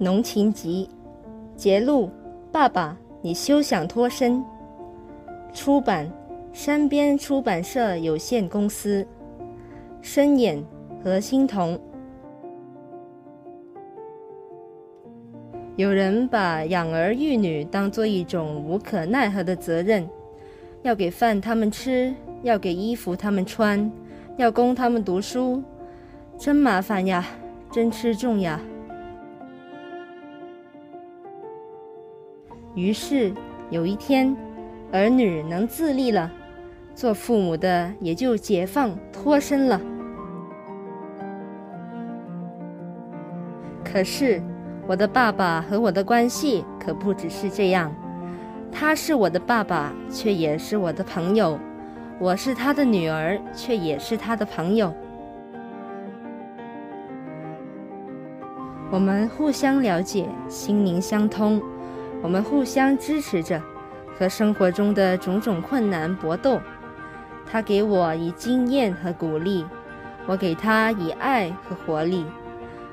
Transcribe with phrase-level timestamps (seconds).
[0.00, 0.88] 浓情集，
[1.56, 2.08] 节录：
[2.52, 4.40] 爸爸，你休想脱身。
[5.52, 6.08] 出版：
[6.52, 9.04] 山边出版社有限公司。
[10.00, 10.64] 声演：
[11.02, 11.76] 何欣彤。
[15.74, 20.08] 有人把养儿育女当做一种无可奈何的责任，
[20.82, 23.90] 要给饭他们吃，要给衣服他们穿，
[24.36, 25.60] 要供他们读书，
[26.38, 27.26] 真麻烦呀，
[27.72, 28.60] 真吃重呀。
[32.78, 33.32] 于是
[33.70, 34.36] 有一天，
[34.92, 36.30] 儿女能自立了，
[36.94, 39.80] 做父母的也就解放脱身了。
[43.84, 44.40] 可是，
[44.86, 47.92] 我的爸爸和我的关系可不只是这样，
[48.70, 51.58] 他是我的爸爸，却也是我的朋友；
[52.20, 54.94] 我是他的女儿，却也是他的朋友。
[58.88, 61.60] 我们互相了解，心灵相通。
[62.20, 63.62] 我们互相支持着，
[64.18, 66.60] 和生活中的种种困难搏斗。
[67.50, 69.64] 他给我以经验和鼓励，
[70.26, 72.26] 我给他以爱和活力。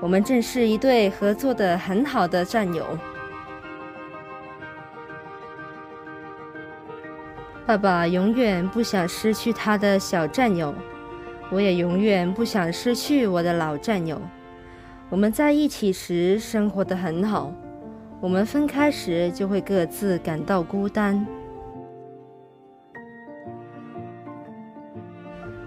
[0.00, 2.86] 我们正是一对合作的很好的战友。
[7.66, 10.72] 爸爸永远不想失去他的小战友，
[11.50, 14.20] 我也永远不想失去我的老战友。
[15.08, 17.52] 我们在一起时生活的很好。
[18.18, 21.24] 我们分开时，就会各自感到孤单。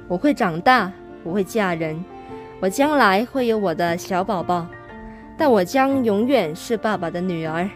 [0.08, 0.92] 我会长大，
[1.24, 2.04] 我会嫁人，
[2.60, 4.66] 我将来会有我的小宝宝，
[5.38, 7.70] 但我将永远是爸爸的女儿。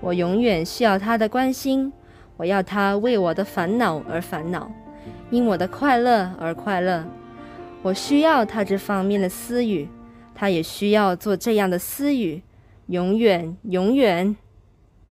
[0.00, 1.92] 我永远需要他的关心，
[2.36, 4.68] 我要他为我的烦恼而烦恼，
[5.30, 7.04] 因我的快乐而快乐。
[7.82, 9.88] 我需要他这方面的私语，
[10.34, 12.42] 他也需要做这样的私语。
[12.92, 14.36] 永远，永远。